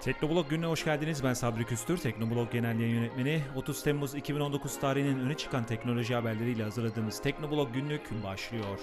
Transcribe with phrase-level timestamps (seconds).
[0.00, 1.24] Teknoblog gününe hoş geldiniz.
[1.24, 3.42] Ben Sabri Küstür, Teknoblog Genel Yayın Yönetmeni.
[3.56, 8.78] 30 Temmuz 2019 tarihinin öne çıkan teknoloji haberleriyle hazırladığımız Teknoblog günlük başlıyor.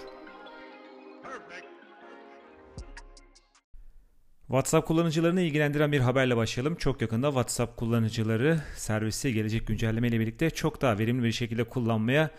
[4.48, 6.76] WhatsApp kullanıcılarını ilgilendiren bir haberle başlayalım.
[6.76, 12.30] Çok yakında WhatsApp kullanıcıları servisi gelecek güncelleme ile birlikte çok daha verimli bir şekilde kullanmaya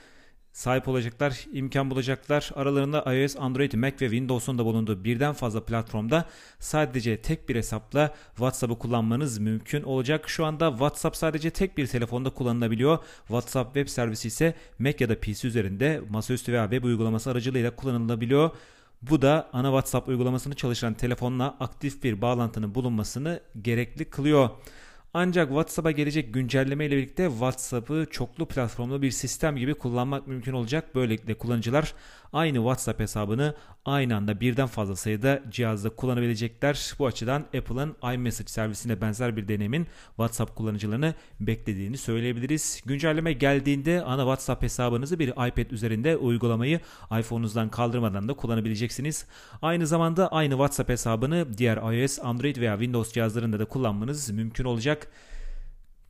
[0.56, 2.50] sahip olacaklar, imkan bulacaklar.
[2.54, 6.24] Aralarında iOS, Android, Mac ve Windows'un da bulunduğu birden fazla platformda
[6.58, 10.28] sadece tek bir hesapla WhatsApp'ı kullanmanız mümkün olacak.
[10.28, 12.98] Şu anda WhatsApp sadece tek bir telefonda kullanılabiliyor.
[13.18, 18.50] WhatsApp web servisi ise Mac ya da PC üzerinde masaüstü veya web uygulaması aracılığıyla kullanılabiliyor.
[19.02, 24.50] Bu da ana WhatsApp uygulamasını çalışan telefonla aktif bir bağlantının bulunmasını gerekli kılıyor.
[25.18, 30.94] Ancak WhatsApp'a gelecek güncelleme ile birlikte WhatsApp'ı çoklu platformlu bir sistem gibi kullanmak mümkün olacak.
[30.94, 31.94] Böylelikle kullanıcılar
[32.32, 36.94] aynı WhatsApp hesabını aynı anda birden fazla sayıda cihazda kullanabilecekler.
[36.98, 42.82] Bu açıdan Apple'ın iMessage servisine benzer bir deneyimin WhatsApp kullanıcılarını beklediğini söyleyebiliriz.
[42.86, 46.80] Güncelleme geldiğinde ana WhatsApp hesabınızı bir iPad üzerinde uygulamayı
[47.20, 49.26] iPhone'unuzdan kaldırmadan da kullanabileceksiniz.
[49.62, 55.05] Aynı zamanda aynı WhatsApp hesabını diğer iOS, Android veya Windows cihazlarında da kullanmanız mümkün olacak.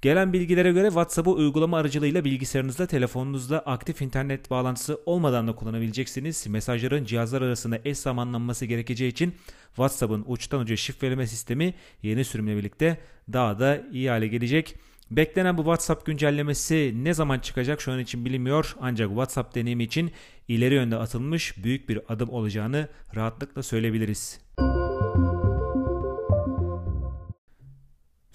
[0.03, 6.47] Gelen bilgilere göre WhatsApp'ı uygulama aracılığıyla bilgisayarınızda, telefonunuzda aktif internet bağlantısı olmadan da kullanabileceksiniz.
[6.47, 9.35] Mesajların cihazlar arasında eş zamanlanması gerekeceği için
[9.67, 12.99] WhatsApp'ın uçtan uca şifreleme sistemi yeni sürümle birlikte
[13.33, 14.75] daha da iyi hale gelecek.
[15.11, 20.11] Beklenen bu WhatsApp güncellemesi ne zaman çıkacak şu an için bilinmiyor ancak WhatsApp deneyimi için
[20.49, 24.41] ileri yönde atılmış büyük bir adım olacağını rahatlıkla söyleyebiliriz.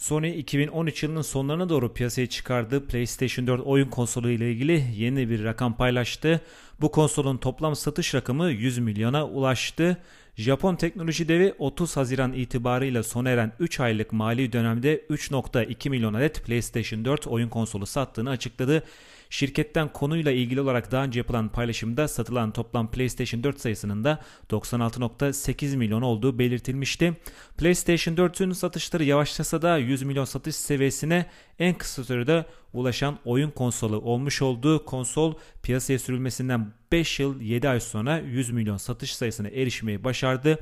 [0.02, 5.44] Sony 2013 yılının sonlarına doğru piyasaya çıkardığı PlayStation 4 oyun konsolu ile ilgili yeni bir
[5.44, 6.42] rakam paylaştı.
[6.82, 9.98] Bu konsolun toplam satış rakamı 100 milyona ulaştı.
[10.36, 16.46] Japon teknoloji devi 30 Haziran itibarıyla sona eren 3 aylık mali dönemde 3.2 milyon adet
[16.46, 18.84] PlayStation 4 oyun konsolu sattığını açıkladı.
[19.32, 24.20] Şirketten konuyla ilgili olarak daha önce yapılan paylaşımda satılan toplam PlayStation 4 sayısının da
[24.50, 27.14] 96.8 milyon olduğu belirtilmişti.
[27.58, 31.26] PlayStation 4'ün satışları yavaşlasa da 100 milyon satış seviyesine
[31.60, 35.34] en kısa sürede ulaşan oyun konsolu olmuş olduğu konsol
[35.64, 40.60] piyasaya sürülmesinden 5 yıl 7 ay sonra 100 milyon satış sayısına erişmeyi başardı.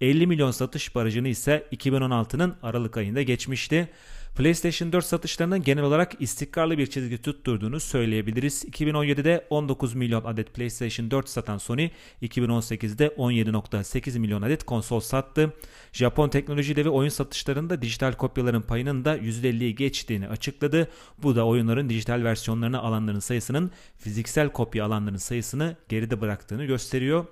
[0.00, 3.88] 50 milyon satış barajını ise 2016'nın Aralık ayında geçmişti.
[4.34, 8.64] PlayStation 4 satışlarının genel olarak istikrarlı bir çizgi tutturduğunu söyleyebiliriz.
[8.64, 11.90] 2017'de 19 milyon adet PlayStation 4 satan Sony
[12.22, 15.52] 2018'de 17.8 milyon adet konsol sattı.
[15.92, 20.88] Japon teknoloji devi oyun satışlarında dijital kopyaların payının da %50'yi geçtiğini açıkladı.
[21.22, 27.26] Bu da oyunların dijital versiyonlarını alanların sayısının fiziksel kopya alanların sayısını geride bıraktığını gösteriyor.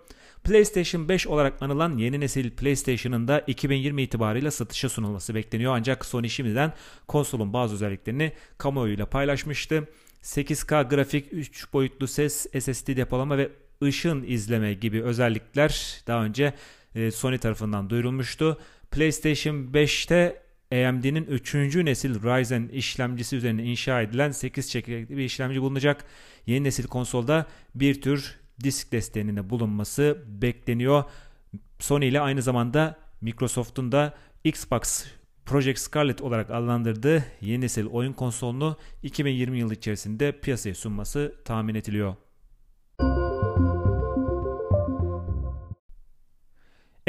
[0.44, 5.76] PlayStation 5 olarak anılan yeni nesil PlayStation'ın da 2020 itibarıyla satışa sunulması bekleniyor.
[5.76, 6.72] Ancak Sony şimdiden
[7.08, 9.88] konsolun bazı özelliklerini kamuoyuyla paylaşmıştı.
[10.22, 13.50] 8K grafik, 3 boyutlu ses, SSD depolama ve
[13.82, 16.54] ışın izleme gibi özellikler daha önce
[16.94, 18.58] e, Sony tarafından duyurulmuştu.
[18.90, 21.54] PlayStation 5'te AMD'nin 3.
[21.54, 26.04] nesil Ryzen işlemcisi üzerine inşa edilen 8 çekirdekli bir işlemci bulunacak.
[26.46, 31.04] Yeni nesil konsolda bir tür disk desteğinin bulunması bekleniyor.
[31.78, 34.14] Sony ile aynı zamanda Microsoft'un da
[34.44, 35.04] Xbox
[35.46, 42.16] Project Scarlet olarak adlandırdığı yeni nesil oyun konsolunu 2020 yılı içerisinde piyasaya sunması tahmin ediliyor.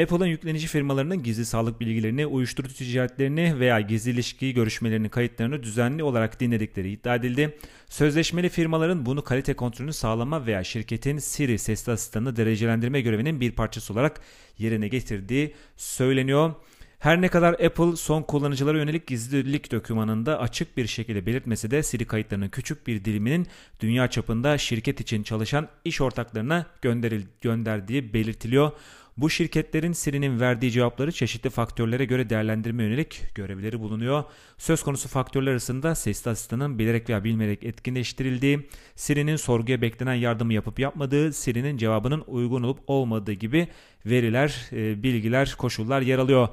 [0.02, 6.40] Apple'ın yüklenici firmalarının gizli sağlık bilgilerini, uyuşturucu ticaretlerini veya gizli ilişki görüşmelerini kayıtlarını düzenli olarak
[6.40, 7.58] dinledikleri iddia edildi.
[7.88, 13.92] Sözleşmeli firmaların bunu kalite kontrolünü sağlama veya şirketin Siri sesli asistanını derecelendirme görevinin bir parçası
[13.92, 14.20] olarak
[14.58, 16.54] yerine getirdiği söyleniyor.
[16.98, 22.04] Her ne kadar Apple son kullanıcılara yönelik gizlilik dokümanında açık bir şekilde belirtmesi de Siri
[22.04, 23.46] kayıtlarının küçük bir diliminin
[23.80, 28.72] dünya çapında şirket için çalışan iş ortaklarına gönderil gönderdiği belirtiliyor.
[29.20, 34.24] Bu şirketlerin Siri'nin verdiği cevapları çeşitli faktörlere göre değerlendirme yönelik görevleri bulunuyor.
[34.58, 40.78] Söz konusu faktörler arasında sesli asistanın bilerek veya bilmeyerek etkinleştirildiği, Siri'nin sorguya beklenen yardımı yapıp
[40.78, 43.68] yapmadığı, Siri'nin cevabının uygun olup olmadığı gibi
[44.06, 46.48] veriler, e, bilgiler, koşullar yer alıyor.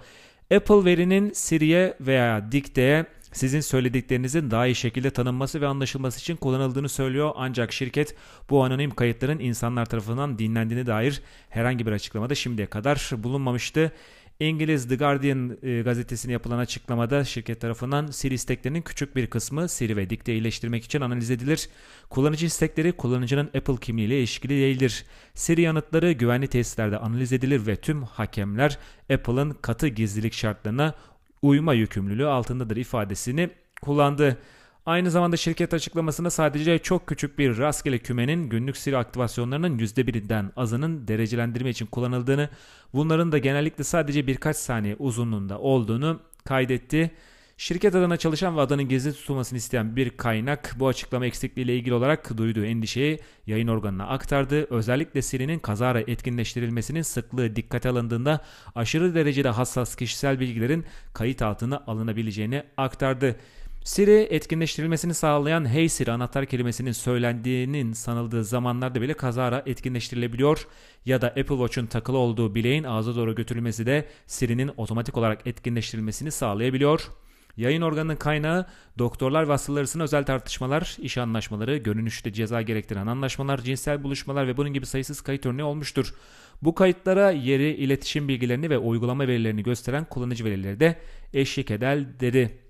[0.55, 6.89] Apple verinin Siri'ye veya Dikte'ye sizin söylediklerinizin daha iyi şekilde tanınması ve anlaşılması için kullanıldığını
[6.89, 7.31] söylüyor.
[7.35, 8.15] Ancak şirket
[8.49, 13.91] bu anonim kayıtların insanlar tarafından dinlendiğine dair herhangi bir açıklamada şimdiye kadar bulunmamıştı.
[14.39, 19.97] İngiliz The Guardian e, gazetesine yapılan açıklamada şirket tarafından Siri isteklerinin küçük bir kısmı Siri
[19.97, 21.69] ve Dikte iyileştirmek için analiz edilir.
[22.09, 25.05] Kullanıcı istekleri kullanıcının Apple kimliğiyle ilişkili değildir.
[25.33, 28.77] Siri yanıtları güvenli tesislerde analiz edilir ve tüm hakemler
[29.13, 30.93] Apple'ın katı gizlilik şartlarına
[31.41, 33.49] uyma yükümlülüğü altındadır ifadesini
[33.81, 34.37] kullandı.
[34.85, 41.07] Aynı zamanda şirket açıklamasında sadece çok küçük bir rastgele kümenin günlük Siri aktivasyonlarının %1'inden azının
[41.07, 42.49] derecelendirme için kullanıldığını,
[42.93, 47.11] bunların da genellikle sadece birkaç saniye uzunluğunda olduğunu kaydetti.
[47.59, 52.37] Şirket adına çalışan ve adının gizli tutulmasını isteyen bir kaynak bu açıklama eksikliğiyle ilgili olarak
[52.37, 54.67] duyduğu endişeyi yayın organına aktardı.
[54.69, 58.41] Özellikle Siri'nin kazara etkinleştirilmesinin sıklığı dikkate alındığında
[58.75, 63.35] aşırı derecede hassas kişisel bilgilerin kayıt altına alınabileceğini aktardı.
[63.83, 70.67] Siri etkinleştirilmesini sağlayan Hey Siri anahtar kelimesinin söylendiğinin sanıldığı zamanlarda bile kazara etkinleştirilebiliyor
[71.05, 76.31] ya da Apple Watch'un takılı olduğu bileğin ağza doğru götürülmesi de Siri'nin otomatik olarak etkinleştirilmesini
[76.31, 77.09] sağlayabiliyor.
[77.57, 78.65] Yayın organının kaynağı
[78.97, 84.57] doktorlar ve hastalar arasında özel tartışmalar, iş anlaşmaları, görünüşte ceza gerektiren anlaşmalar, cinsel buluşmalar ve
[84.57, 86.13] bunun gibi sayısız kayıt örneği olmuştur.
[86.61, 90.95] Bu kayıtlara yeri, iletişim bilgilerini ve uygulama verilerini gösteren kullanıcı verileri de
[91.33, 92.66] eşlik eder dedi.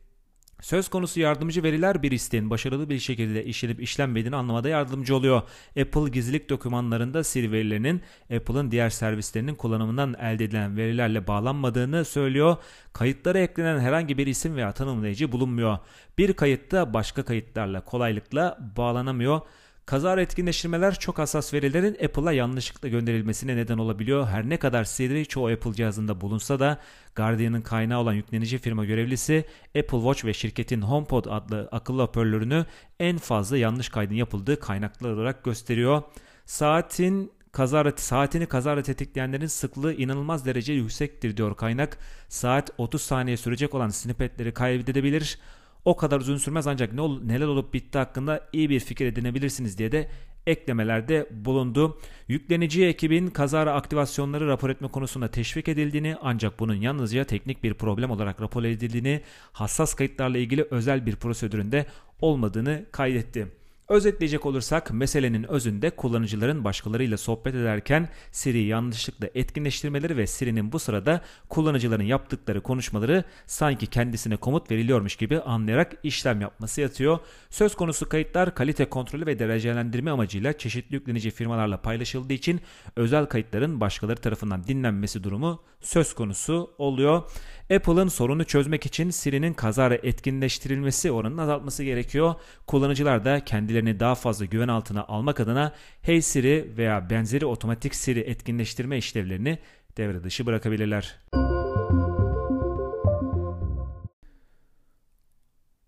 [0.62, 5.42] Söz konusu yardımcı veriler bir isteğin başarılı bir şekilde işlenip işlenmediğini anlamada yardımcı oluyor.
[5.80, 8.02] Apple gizlilik dokümanlarında Siri verilerinin
[8.36, 12.58] Apple'ın diğer servislerinin kullanımından elde edilen verilerle bağlanmadığını söylüyor.
[12.94, 15.78] Kayıtlara eklenen herhangi bir isim veya tanımlayıcı bulunmuyor.
[16.18, 19.42] Bir kayıtta başka kayıtlarla kolaylıkla bağlanamıyor.
[19.88, 24.28] Kazara etkinleştirmeler çok hassas verilerin Apple'a yanlışlıkla gönderilmesine neden olabiliyor.
[24.28, 26.78] Her ne kadar Siri çoğu Apple cihazında bulunsa da
[27.16, 32.66] Guardian'ın kaynağı olan yüklenici firma görevlisi Apple Watch ve şirketin HomePod adlı akıllı hoparlörünü
[33.00, 36.02] en fazla yanlış kaydın yapıldığı kaynaklar olarak gösteriyor.
[36.46, 41.98] Saatin kazara, saatini kazara tetikleyenlerin sıklığı inanılmaz derece yüksektir diyor kaynak.
[42.30, 45.40] Saat 30 saniye sürecek olan snippetleri kaydedebilir
[45.88, 49.78] o kadar uzun sürmez ancak ne ol, neler olup bitti hakkında iyi bir fikir edinebilirsiniz
[49.78, 50.08] diye de
[50.48, 52.00] eklemelerde bulundu.
[52.28, 58.12] Yüklenici ekibin kazara aktivasyonları rapor etme konusunda teşvik edildiğini ancak bunun yalnızca teknik bir problem
[58.12, 61.86] olarak rapor edildiğini, hassas kayıtlarla ilgili özel bir prosedüründe
[62.22, 63.48] olmadığını kaydetti.
[63.90, 71.22] Özetleyecek olursak meselenin özünde kullanıcıların başkalarıyla sohbet ederken Siri'yi yanlışlıkla etkinleştirmeleri ve Siri'nin bu sırada
[71.50, 77.20] kullanıcıların yaptıkları konuşmaları sanki kendisine komut veriliyormuş gibi anlayarak işlem yapması yatıyor.
[77.50, 82.62] Söz konusu kayıtlar kalite kontrolü ve derecelendirme amacıyla çeşitli yüklenici firmalarla paylaşıldığı için
[82.96, 87.24] özel kayıtların başkaları tarafından dinlenmesi durumu söz konusu oluyor.
[87.76, 92.36] Apple'ın sorunu çözmek için Siri'nin kazara etkinleştirilmesi oranını azaltması gerekiyor.
[92.68, 93.46] Kullanıcılar da
[93.78, 99.60] kendilerini daha fazla güven altına almak adına Hey Siri veya benzeri otomatik Siri etkinleştirme işlevlerini
[99.98, 101.20] devre dışı bırakabilirler.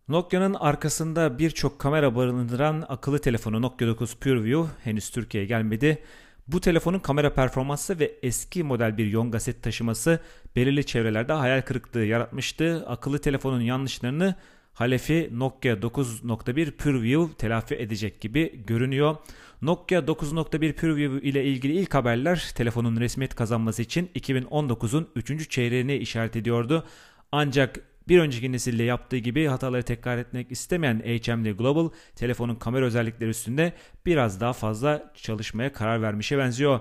[0.07, 6.03] Nokia'nın arkasında birçok kamera barındıran akıllı telefonu Nokia 9 PureView henüz Türkiye'ye gelmedi.
[6.47, 10.19] Bu telefonun kamera performansı ve eski model bir Yonga set taşıması
[10.55, 12.85] belirli çevrelerde hayal kırıklığı yaratmıştı.
[12.87, 14.35] Akıllı telefonun yanlışlarını
[14.79, 19.15] Halefi Nokia 9.1 PureView telafi edecek gibi görünüyor.
[19.61, 25.49] Nokia 9.1 PureView ile ilgili ilk haberler telefonun resmiyet kazanması için 2019'un 3.
[25.49, 26.85] çeyreğini işaret ediyordu.
[27.31, 27.79] Ancak
[28.09, 33.73] bir önceki nesille yaptığı gibi hataları tekrar etmek istemeyen HMD Global telefonun kamera özellikleri üstünde
[34.05, 36.79] biraz daha fazla çalışmaya karar vermişe benziyor.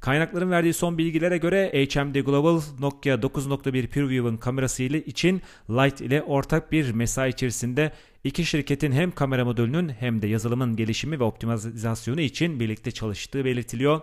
[0.00, 6.22] Kaynakların verdiği son bilgilere göre HMD Global Nokia 9.1 PureView'ın kamerası ile için Light ile
[6.22, 7.92] ortak bir mesai içerisinde
[8.24, 14.00] iki şirketin hem kamera modülünün hem de yazılımın gelişimi ve optimizasyonu için birlikte çalıştığı belirtiliyor.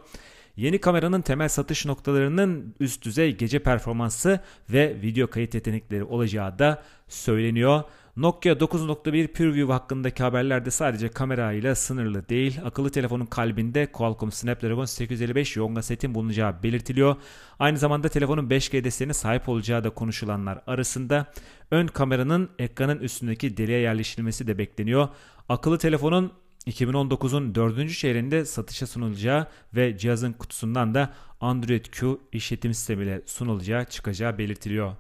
[0.58, 6.84] Yeni kameranın temel satış noktalarının üst düzey gece performansı ve video kayıt yetenekleri olacağı da
[7.08, 7.84] söyleniyor.
[8.18, 12.60] Nokia 9.1 PureView hakkındaki haberlerde sadece kamerayla sınırlı değil.
[12.66, 17.16] Akıllı telefonun kalbinde Qualcomm Snapdragon 855 Yonga setin bulunacağı belirtiliyor.
[17.60, 21.26] Aynı zamanda telefonun 5G desteğine sahip olacağı da konuşulanlar arasında.
[21.72, 25.08] Ön kameranın ekranın üstündeki deliğe yerleştirilmesi de bekleniyor.
[25.50, 26.32] Akıllı telefonun
[26.68, 27.92] 2019'un 4.
[27.98, 34.96] çeyreğinde satışa sunulacağı ve cihazın kutusundan da Android Q işletim sistemiyle sunulacağı çıkacağı belirtiliyor.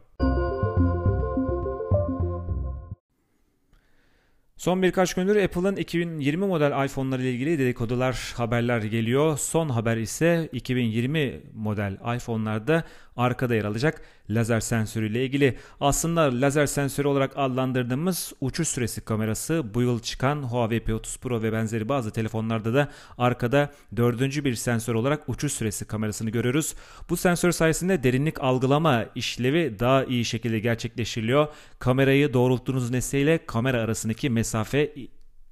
[4.57, 9.37] Son birkaç gündür Apple'ın 2020 model iPhone'ları ile ilgili dedikodular, haberler geliyor.
[9.37, 12.83] Son haber ise 2020 model iPhone'larda
[13.17, 15.57] arkada yer alacak lazer sensörüyle ilgili.
[15.79, 21.53] Aslında lazer sensörü olarak adlandırdığımız uçuş süresi kamerası bu yıl çıkan Huawei P30 Pro ve
[21.53, 26.75] benzeri bazı telefonlarda da arkada dördüncü bir sensör olarak uçuş süresi kamerasını görüyoruz.
[27.09, 31.47] Bu sensör sayesinde derinlik algılama işlevi daha iyi şekilde gerçekleştiriliyor.
[31.79, 34.93] Kamerayı doğrulttuğunuz nesneyle kamera arasındaki mesafe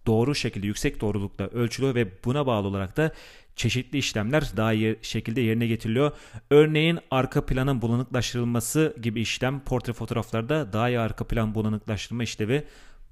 [0.06, 3.12] doğru şekilde yüksek doğrulukta ölçülüyor ve buna bağlı olarak da
[3.56, 6.12] çeşitli işlemler daha iyi şekilde yerine getiriliyor.
[6.50, 12.64] Örneğin arka planın bulanıklaştırılması gibi işlem portre fotoğraflarda daha iyi arka plan bulanıklaştırma işlevi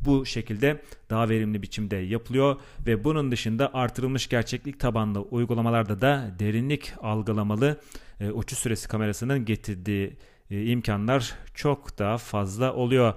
[0.05, 2.55] bu şekilde daha verimli biçimde yapılıyor
[2.87, 7.81] ve bunun dışında artırılmış gerçeklik tabanlı uygulamalarda da derinlik algılamalı
[8.19, 10.17] e, uçuş süresi kamerasının getirdiği
[10.51, 13.13] e, imkanlar çok daha fazla oluyor.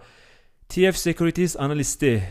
[0.68, 2.22] TF Securities analisti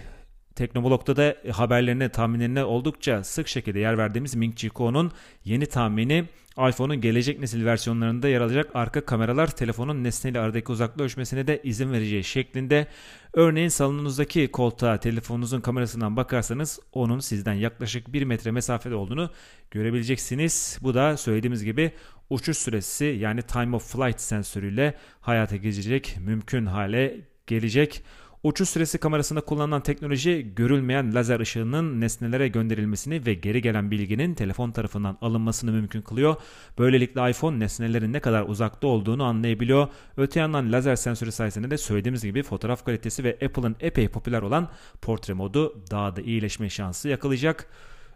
[0.56, 5.12] Teknoblog'da da haberlerine, tahminlerine oldukça sık şekilde yer verdiğimiz Ming Chi Kuo'nun
[5.46, 6.26] yeni tahmini
[6.58, 11.92] iPhone'un gelecek nesil versiyonlarında yer alacak arka kameralar telefonun nesneyle aradaki uzaklığı ölçmesine de izin
[11.92, 12.88] vereceği şeklinde.
[13.34, 19.30] Örneğin salonunuzdaki koltuğa telefonunuzun kamerasından bakarsanız onun sizden yaklaşık 1 metre mesafede olduğunu
[19.72, 20.78] görebileceksiniz.
[20.82, 21.92] Bu da söylediğimiz gibi
[22.30, 28.04] uçuş süresi yani time of flight sensörüyle hayata geçecek mümkün hale gelecek.
[28.46, 34.72] Uçuş süresi kamerasında kullanılan teknoloji görülmeyen lazer ışığının nesnelere gönderilmesini ve geri gelen bilginin telefon
[34.72, 36.36] tarafından alınmasını mümkün kılıyor.
[36.80, 39.88] Böylelikle iPhone nesnelerin ne kadar uzakta olduğunu anlayabiliyor.
[40.18, 44.70] Öte yandan lazer sensörü sayesinde de söylediğimiz gibi fotoğraf kalitesi ve Apple'ın epey popüler olan
[45.02, 47.68] portre modu daha da iyileşme şansı yakalayacak.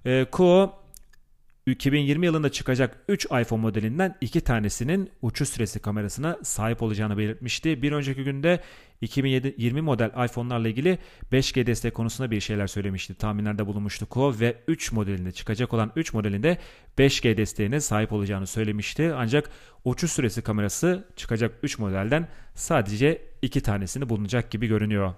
[0.05, 0.73] E, Kuo
[1.71, 7.81] 2020 yılında çıkacak 3 iPhone modelinden 2 tanesinin uçuş süresi kamerasına sahip olacağını belirtmişti.
[7.81, 8.59] Bir önceki günde
[9.01, 10.99] 2020 model iPhone'larla ilgili
[11.31, 13.13] 5G destek konusunda bir şeyler söylemişti.
[13.15, 16.57] Tahminlerde bulunmuştu Kuo ve 3 modelinde çıkacak olan 3 modelinde
[16.97, 19.13] 5G desteğine sahip olacağını söylemişti.
[19.13, 19.49] Ancak
[19.85, 25.13] uçuş süresi kamerası çıkacak 3 modelden sadece 2 tanesini bulunacak gibi görünüyor.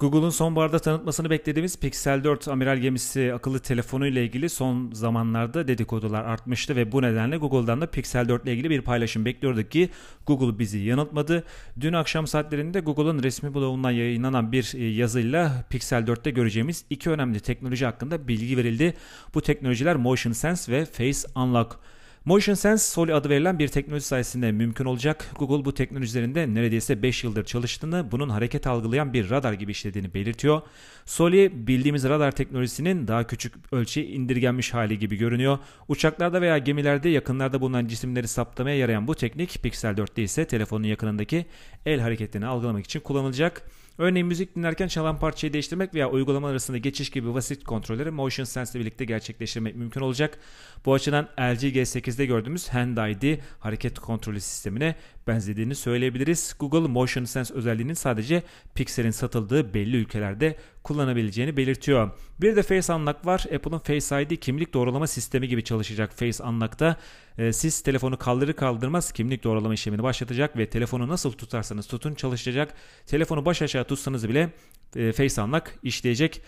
[0.00, 6.24] Google'un sonbaharda tanıtmasını beklediğimiz Pixel 4 amiral gemisi akıllı telefonu ile ilgili son zamanlarda dedikodular
[6.24, 9.90] artmıştı ve bu nedenle Google'dan da Pixel 4 ile ilgili bir paylaşım bekliyorduk ki
[10.26, 11.44] Google bizi yanıltmadı.
[11.80, 17.40] Dün akşam saatlerinde Google'un resmi blogundan yayınlanan bir e, yazıyla Pixel 4'te göreceğimiz iki önemli
[17.40, 18.94] teknoloji hakkında bilgi verildi.
[19.34, 21.78] Bu teknolojiler Motion Sense ve Face Unlock.
[22.24, 25.26] Motion Sense Soli adı verilen bir teknoloji sayesinde mümkün olacak.
[25.38, 30.62] Google bu teknolojilerinde neredeyse 5 yıldır çalıştığını, bunun hareket algılayan bir radar gibi işlediğini belirtiyor.
[31.04, 35.58] Soli bildiğimiz radar teknolojisinin daha küçük ölçüye indirgenmiş hali gibi görünüyor.
[35.88, 41.46] Uçaklarda veya gemilerde yakınlarda bulunan cisimleri saptamaya yarayan bu teknik Pixel 4'te ise telefonun yakınındaki
[41.86, 43.70] el hareketlerini algılamak için kullanılacak.
[44.00, 48.78] Örneğin müzik dinlerken çalan parçayı değiştirmek veya uygulama arasında geçiş gibi basit kontrolleri Motion Sense
[48.78, 50.38] ile birlikte gerçekleştirmek mümkün olacak.
[50.84, 54.94] Bu açıdan LG G8'de gördüğümüz Hand ID hareket kontrolü sistemine
[55.30, 56.54] benzediğini söyleyebiliriz.
[56.60, 58.42] Google Motion Sense özelliğinin sadece
[58.74, 62.10] Pixel'in satıldığı belli ülkelerde kullanabileceğini belirtiyor.
[62.40, 63.44] Bir de Face Unlock var.
[63.54, 66.96] Apple'ın Face ID kimlik doğrulama sistemi gibi çalışacak Face Unlock'ta.
[67.38, 72.74] E, siz telefonu kaldırır kaldırmaz kimlik doğrulama işlemini başlatacak ve telefonu nasıl tutarsanız tutun çalışacak.
[73.06, 74.50] Telefonu baş aşağı tutsanız bile
[74.96, 76.42] e, Face Unlock işleyecek.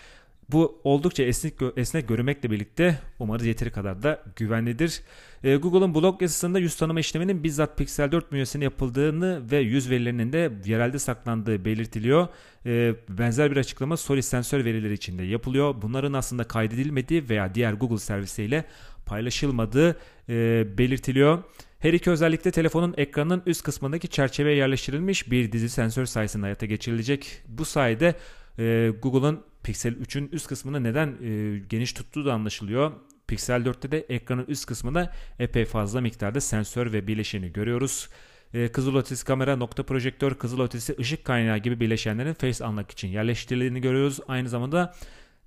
[0.53, 5.01] Bu oldukça esnek, esnek görünmekle birlikte umarız yeteri kadar da güvenlidir.
[5.43, 10.33] Ee, Google'ın blog yazısında yüz tanıma işleminin bizzat Pixel 4 bünyesinde yapıldığını ve yüz verilerinin
[10.33, 12.27] de yerelde saklandığı belirtiliyor.
[12.65, 15.75] Ee, benzer bir açıklama Solis sensör verileri için de yapılıyor.
[15.81, 18.65] Bunların aslında kaydedilmediği veya diğer Google servisiyle
[19.05, 19.97] paylaşılmadığı
[20.29, 21.43] e, belirtiliyor.
[21.79, 27.41] Her iki özellikle telefonun ekranının üst kısmındaki çerçeveye yerleştirilmiş bir dizi sensör sayesinde hayata geçirilecek.
[27.47, 28.15] Bu sayede
[28.59, 32.91] e, Google'ın Pixel 3'ün üst kısmını neden e, geniş tuttuğu da anlaşılıyor.
[33.27, 38.09] Pixel 4'te de ekranın üst kısmında epey fazla miktarda sensör ve bileşeni görüyoruz.
[38.53, 44.19] E, kızılötesi kamera, nokta projektör, kızılötesi ışık kaynağı gibi bileşenlerin face unlock için yerleştirildiğini görüyoruz.
[44.27, 44.93] Aynı zamanda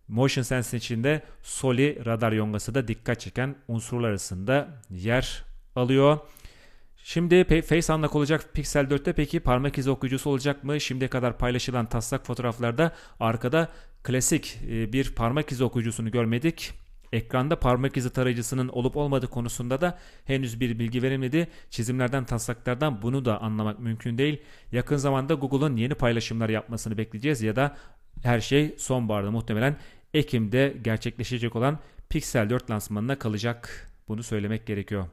[0.09, 5.45] Motion Sense içinde Soli radar yongası da dikkat çeken unsurlar arasında yer
[5.77, 6.19] alıyor.
[7.09, 10.81] Şimdi Face Unlock olacak Pixel 4'te peki parmak izi okuyucusu olacak mı?
[10.81, 13.69] Şimdiye kadar paylaşılan taslak fotoğraflarda arkada
[14.07, 16.73] klasik e, bir parmak izi okuyucusunu görmedik.
[17.13, 21.49] Ekranda parmak izi tarayıcısının olup olmadığı konusunda da henüz bir bilgi verilmedi.
[21.71, 24.43] Çizimlerden, taslaklardan bunu da anlamak mümkün değil.
[24.73, 27.77] Yakın zamanda Google'un yeni paylaşımlar yapmasını bekleyeceğiz ya da
[28.23, 29.77] her şey sonbaharda muhtemelen
[30.15, 33.91] Ekim'de gerçekleşecek olan Pixel 4 lansmanına kalacak.
[34.09, 35.07] Bunu söylemek gerekiyor.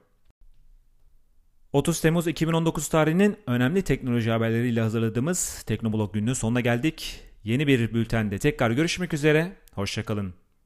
[1.73, 7.32] 30 Temmuz 2019 tarihinin önemli teknoloji haberleriyle hazırladığımız Teknoblog gününün sonuna geldik.
[7.43, 9.51] Yeni bir bültende tekrar görüşmek üzere.
[9.73, 10.42] Hoşçakalın.